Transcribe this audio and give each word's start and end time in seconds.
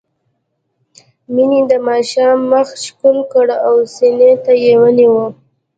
مينې 1.33 1.59
د 1.71 1.73
ماشوم 1.87 2.37
مخ 2.51 2.67
ښکل 2.83 3.17
کړ 3.33 3.47
او 3.67 3.75
سينې 3.95 4.31
ته 4.43 4.53
يې 4.63 4.73
ونيوه. 4.81 5.25